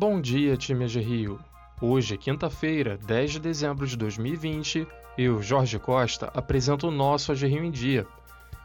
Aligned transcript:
Bom 0.00 0.18
dia, 0.18 0.56
time 0.56 0.86
de 0.86 0.98
Rio. 0.98 1.38
Hoje, 1.78 2.16
quinta-feira, 2.16 2.96
10 3.04 3.32
de 3.32 3.38
dezembro 3.38 3.86
de 3.86 3.98
2020, 3.98 4.88
eu, 5.18 5.42
Jorge 5.42 5.78
Costa, 5.78 6.30
apresento 6.32 6.88
o 6.88 6.90
nosso 6.90 7.30
AG 7.30 7.46
Rio 7.46 7.62
em 7.62 7.70
Dia. 7.70 8.06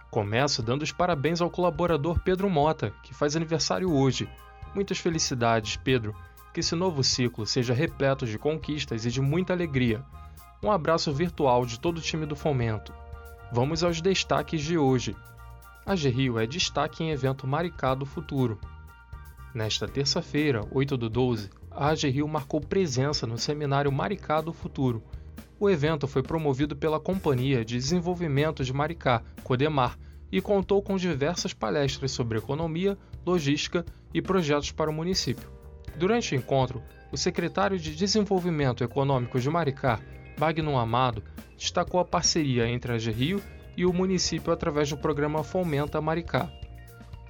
Começo 0.09 0.63
dando 0.63 0.83
os 0.83 0.93
parabéns 0.93 1.41
ao 1.41 1.49
colaborador 1.49 2.21
Pedro 2.21 2.49
Mota, 2.49 2.93
que 3.03 3.13
faz 3.13 3.35
aniversário 3.35 3.91
hoje. 3.91 4.29
Muitas 4.73 4.97
felicidades, 4.97 5.75
Pedro. 5.75 6.15
Que 6.53 6.61
esse 6.61 6.73
novo 6.73 7.03
ciclo 7.03 7.45
seja 7.45 7.73
repleto 7.73 8.25
de 8.25 8.39
conquistas 8.39 9.05
e 9.05 9.11
de 9.11 9.19
muita 9.19 9.51
alegria. 9.51 10.01
Um 10.63 10.71
abraço 10.71 11.11
virtual 11.11 11.65
de 11.65 11.77
todo 11.81 11.97
o 11.97 12.01
time 12.01 12.25
do 12.25 12.37
Fomento. 12.37 12.93
Vamos 13.51 13.83
aos 13.83 13.99
destaques 13.99 14.61
de 14.61 14.77
hoje. 14.77 15.13
A 15.85 15.95
Rio 15.95 16.39
é 16.39 16.47
destaque 16.47 17.03
em 17.03 17.11
evento 17.11 17.45
Maricá 17.45 17.93
do 17.93 18.05
Futuro. 18.05 18.57
Nesta 19.55 19.87
terça-feira, 19.87 20.67
8 20.69 20.97
do 20.97 21.09
12, 21.09 21.49
a 21.71 21.93
Rio 21.93 22.27
marcou 22.27 22.59
presença 22.59 23.25
no 23.25 23.37
seminário 23.37 23.89
Maricá 23.89 24.41
do 24.41 24.51
Futuro. 24.51 25.01
O 25.57 25.69
evento 25.69 26.09
foi 26.09 26.21
promovido 26.21 26.75
pela 26.75 26.99
Companhia 26.99 27.63
de 27.63 27.75
Desenvolvimento 27.75 28.65
de 28.65 28.73
Maricá, 28.73 29.23
Codemar, 29.45 29.97
e 30.29 30.41
contou 30.41 30.81
com 30.81 30.97
diversas 30.97 31.53
palestras 31.53 32.11
sobre 32.11 32.37
economia, 32.37 32.97
logística 33.25 33.85
e 34.13 34.21
projetos 34.21 34.73
para 34.73 34.89
o 34.89 34.93
município. 34.93 35.49
Durante 35.95 36.35
o 36.35 36.37
encontro, 36.37 36.83
o 37.09 37.15
secretário 37.15 37.79
de 37.79 37.95
Desenvolvimento 37.95 38.83
Econômico 38.83 39.39
de 39.39 39.49
Maricá, 39.49 40.01
Magno 40.37 40.77
Amado, 40.77 41.23
destacou 41.57 42.01
a 42.01 42.05
parceria 42.05 42.67
entre 42.67 42.91
a 42.91 42.97
Rio 42.97 43.41
e 43.77 43.85
o 43.85 43.93
município 43.93 44.51
através 44.51 44.89
do 44.89 44.97
programa 44.97 45.45
Fomenta 45.45 46.01
Maricá. 46.01 46.51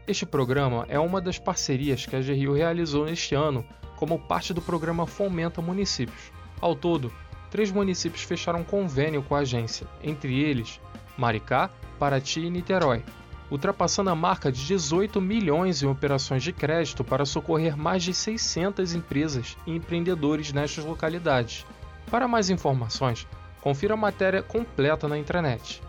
Este 0.07 0.23
programa 0.23 0.85
é 0.87 0.99
uma 0.99 1.19
das 1.19 1.39
parcerias 1.39 2.05
que 2.05 2.15
a 2.15 2.19
GRIO 2.19 2.53
realizou 2.53 3.05
neste 3.05 3.33
ano 3.33 3.65
como 3.95 4.19
parte 4.19 4.53
do 4.53 4.61
programa 4.61 5.07
Fomenta 5.07 5.63
Municípios. 5.63 6.31
Ao 6.61 6.75
todo, 6.75 7.11
três 7.49 7.71
municípios 7.71 8.21
fecharam 8.21 8.63
convênio 8.63 9.23
com 9.23 9.33
a 9.33 9.39
agência, 9.39 9.87
entre 10.03 10.39
eles 10.39 10.79
Maricá, 11.17 11.71
Paraty 11.97 12.41
e 12.41 12.49
Niterói, 12.51 13.03
ultrapassando 13.49 14.11
a 14.11 14.15
marca 14.15 14.51
de 14.51 14.63
18 14.67 15.19
milhões 15.19 15.81
em 15.81 15.87
operações 15.87 16.43
de 16.43 16.53
crédito 16.53 17.03
para 17.03 17.25
socorrer 17.25 17.75
mais 17.75 18.03
de 18.03 18.13
600 18.13 18.93
empresas 18.93 19.57
e 19.65 19.75
empreendedores 19.75 20.53
nestas 20.53 20.85
localidades. 20.85 21.65
Para 22.11 22.27
mais 22.27 22.51
informações, 22.51 23.27
confira 23.59 23.95
a 23.95 23.97
matéria 23.97 24.43
completa 24.43 25.07
na 25.07 25.17
intranet. 25.17 25.81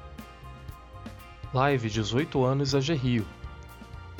Live 1.52 1.90
18 1.90 2.42
anos 2.42 2.74
AG 2.74 2.94
Rio. 2.94 3.26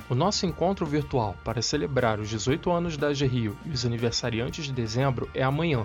O 0.09 0.15
nosso 0.15 0.47
encontro 0.47 0.87
virtual 0.87 1.35
para 1.43 1.61
celebrar 1.61 2.21
os 2.21 2.29
18 2.29 2.71
anos 2.71 2.97
da 2.97 3.13
Rio 3.13 3.59
e 3.65 3.71
os 3.71 3.85
aniversariantes 3.85 4.67
de 4.67 4.73
dezembro 4.73 5.29
é 5.35 5.43
amanhã. 5.43 5.85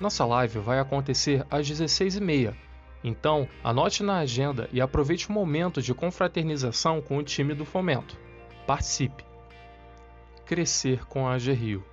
Nossa 0.00 0.24
live 0.24 0.60
vai 0.60 0.78
acontecer 0.78 1.44
às 1.50 1.68
16h30. 1.68 2.54
Então, 3.02 3.48
anote 3.62 4.04
na 4.04 4.18
agenda 4.18 4.68
e 4.72 4.80
aproveite 4.80 5.28
o 5.28 5.32
momento 5.32 5.82
de 5.82 5.92
confraternização 5.92 7.02
com 7.02 7.16
o 7.18 7.22
time 7.22 7.52
do 7.52 7.64
Fomento. 7.64 8.16
Participe! 8.64 9.24
Crescer 10.46 11.04
com 11.06 11.26
a 11.26 11.36
Rio. 11.36 11.84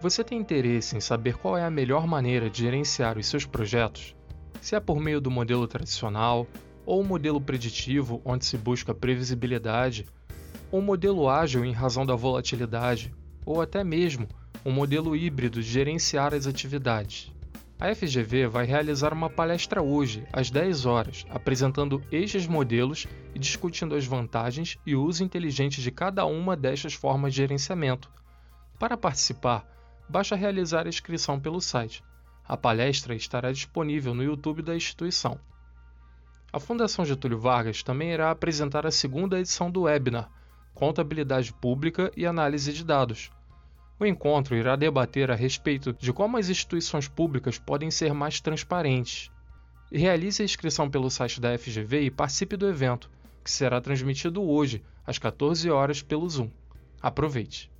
Você 0.00 0.22
tem 0.22 0.38
interesse 0.38 0.96
em 0.96 1.00
saber 1.00 1.38
qual 1.38 1.56
é 1.56 1.64
a 1.64 1.70
melhor 1.70 2.06
maneira 2.06 2.48
de 2.48 2.62
gerenciar 2.62 3.18
os 3.18 3.26
seus 3.26 3.44
projetos? 3.44 4.14
Se 4.60 4.76
é 4.76 4.80
por 4.80 5.00
meio 5.00 5.20
do 5.20 5.30
modelo 5.30 5.66
tradicional, 5.66 6.46
ou 6.84 7.00
um 7.00 7.04
modelo 7.04 7.40
preditivo, 7.40 8.20
onde 8.24 8.44
se 8.44 8.56
busca 8.56 8.94
previsibilidade, 8.94 10.06
um 10.72 10.80
modelo 10.80 11.28
ágil 11.28 11.66
em 11.66 11.72
razão 11.72 12.06
da 12.06 12.14
volatilidade, 12.14 13.14
ou 13.44 13.60
até 13.60 13.84
mesmo 13.84 14.26
um 14.64 14.72
modelo 14.72 15.14
híbrido 15.14 15.60
de 15.60 15.68
gerenciar 15.68 16.32
as 16.32 16.46
atividades. 16.46 17.30
A 17.78 17.94
FGV 17.94 18.46
vai 18.46 18.64
realizar 18.64 19.12
uma 19.12 19.28
palestra 19.28 19.82
hoje, 19.82 20.24
às 20.32 20.50
10 20.50 20.86
horas, 20.86 21.26
apresentando 21.28 22.02
estes 22.10 22.46
modelos 22.46 23.06
e 23.34 23.38
discutindo 23.38 23.94
as 23.94 24.06
vantagens 24.06 24.78
e 24.86 24.96
uso 24.96 25.22
inteligente 25.22 25.82
de 25.82 25.90
cada 25.90 26.24
uma 26.24 26.56
destas 26.56 26.94
formas 26.94 27.34
de 27.34 27.38
gerenciamento. 27.38 28.08
Para 28.78 28.96
participar, 28.96 29.68
basta 30.08 30.36
realizar 30.36 30.86
a 30.86 30.88
inscrição 30.88 31.38
pelo 31.38 31.60
site. 31.60 32.02
A 32.48 32.56
palestra 32.56 33.14
estará 33.14 33.52
disponível 33.52 34.14
no 34.14 34.22
YouTube 34.22 34.62
da 34.62 34.74
instituição. 34.74 35.38
A 36.50 36.60
Fundação 36.60 37.04
Getúlio 37.04 37.38
Vargas 37.38 37.82
também 37.82 38.12
irá 38.12 38.30
apresentar 38.30 38.86
a 38.86 38.90
segunda 38.90 39.38
edição 39.38 39.70
do 39.70 39.82
webinar 39.82 40.30
Contabilidade 40.74 41.52
Pública 41.52 42.10
e 42.16 42.26
Análise 42.26 42.72
de 42.72 42.84
Dados. 42.84 43.30
O 43.98 44.06
encontro 44.06 44.56
irá 44.56 44.74
debater 44.74 45.30
a 45.30 45.34
respeito 45.34 45.92
de 45.92 46.12
como 46.12 46.36
as 46.36 46.48
instituições 46.48 47.08
públicas 47.08 47.58
podem 47.58 47.90
ser 47.90 48.12
mais 48.12 48.40
transparentes. 48.40 49.30
Realize 49.90 50.42
a 50.42 50.44
inscrição 50.44 50.90
pelo 50.90 51.10
site 51.10 51.40
da 51.40 51.56
FGV 51.56 52.02
e 52.02 52.10
participe 52.10 52.56
do 52.56 52.68
evento, 52.68 53.10
que 53.44 53.50
será 53.50 53.80
transmitido 53.80 54.42
hoje, 54.42 54.82
às 55.06 55.18
14 55.18 55.70
horas, 55.70 56.02
pelo 56.02 56.28
Zoom. 56.28 56.50
Aproveite! 57.00 57.70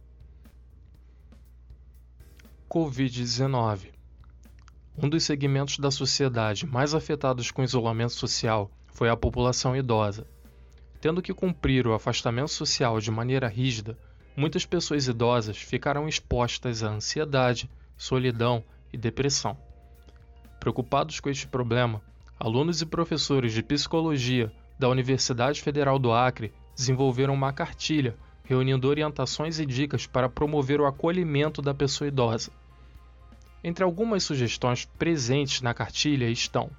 Covid-19 2.70 3.92
um 4.96 5.08
dos 5.08 5.24
segmentos 5.24 5.78
da 5.78 5.90
sociedade 5.90 6.66
mais 6.66 6.94
afetados 6.94 7.50
com 7.50 7.64
isolamento 7.64 8.12
social 8.12 8.70
foi 8.88 9.08
a 9.08 9.16
população 9.16 9.74
idosa. 9.74 10.26
Tendo 11.02 11.20
que 11.20 11.34
cumprir 11.34 11.84
o 11.84 11.94
afastamento 11.94 12.52
social 12.52 13.00
de 13.00 13.10
maneira 13.10 13.48
rígida, 13.48 13.98
muitas 14.36 14.64
pessoas 14.64 15.08
idosas 15.08 15.56
ficaram 15.56 16.06
expostas 16.06 16.84
à 16.84 16.90
ansiedade, 16.90 17.68
solidão 17.96 18.62
e 18.92 18.96
depressão. 18.96 19.58
Preocupados 20.60 21.18
com 21.18 21.28
este 21.28 21.48
problema, 21.48 22.00
alunos 22.38 22.80
e 22.80 22.86
professores 22.86 23.52
de 23.52 23.64
psicologia 23.64 24.52
da 24.78 24.88
Universidade 24.88 25.60
Federal 25.60 25.98
do 25.98 26.12
Acre 26.12 26.52
desenvolveram 26.76 27.34
uma 27.34 27.52
cartilha 27.52 28.16
reunindo 28.44 28.86
orientações 28.86 29.58
e 29.58 29.66
dicas 29.66 30.06
para 30.06 30.28
promover 30.28 30.80
o 30.80 30.86
acolhimento 30.86 31.60
da 31.60 31.74
pessoa 31.74 32.06
idosa. 32.06 32.52
Entre 33.64 33.82
algumas 33.82 34.22
sugestões 34.22 34.84
presentes 34.84 35.62
na 35.62 35.74
cartilha 35.74 36.30
estão 36.30 36.70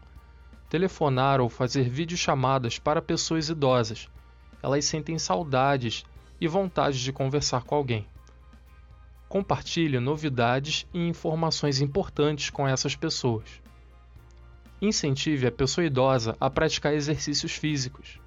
telefonar 0.74 1.40
ou 1.40 1.48
fazer 1.48 1.88
videochamadas 1.88 2.80
para 2.80 3.00
pessoas 3.00 3.48
idosas. 3.48 4.10
Elas 4.60 4.86
sentem 4.86 5.20
saudades 5.20 6.04
e 6.42 6.48
vontade 6.48 7.04
de 7.04 7.14
conversar 7.14 7.62
com 7.62 7.76
alguém. 7.76 8.08
Compartilhe 9.30 10.00
novidades 10.00 10.88
e 10.92 11.08
informações 11.08 11.80
importantes 11.80 12.50
com 12.50 12.68
essas 12.68 12.96
pessoas. 12.96 13.62
Incentive 14.82 15.46
a 15.46 15.52
pessoa 15.52 15.86
idosa 15.86 16.36
a 16.40 16.50
praticar 16.50 16.96
exercícios 16.96 17.52
físicos. 17.52 18.20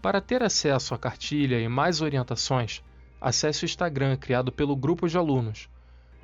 Para 0.00 0.22
ter 0.22 0.42
acesso 0.42 0.94
à 0.94 0.98
cartilha 0.98 1.60
e 1.60 1.68
mais 1.68 2.00
orientações, 2.00 2.82
acesse 3.20 3.64
o 3.64 3.66
Instagram 3.66 4.16
criado 4.16 4.50
pelo 4.50 4.74
grupo 4.74 5.06
de 5.06 5.18
alunos 5.18 5.68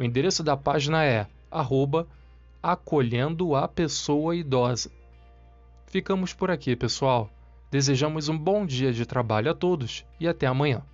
o 0.01 0.03
endereço 0.03 0.43
da 0.43 0.57
página 0.57 1.05
é 1.05 1.27
acolhendo 2.63 3.55
a 3.55 3.69
pessoa 3.69 4.35
idosa. 4.35 4.91
Ficamos 5.91 6.33
por 6.33 6.53
aqui, 6.53 6.77
pessoal. 6.77 7.29
Desejamos 7.69 8.29
um 8.29 8.39
bom 8.39 8.65
dia 8.65 8.93
de 8.93 9.05
trabalho 9.05 9.51
a 9.51 9.55
todos 9.55 10.07
e 10.21 10.29
até 10.29 10.47
amanhã. 10.47 10.85